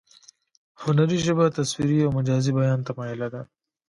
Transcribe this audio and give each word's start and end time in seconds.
هنري 0.81 1.17
ژبه 1.25 1.45
تصویري 1.57 1.97
او 2.05 2.11
مجازي 2.19 2.51
بیان 2.57 2.79
ته 2.85 2.91
مایله 2.97 3.27
ده 3.33 3.41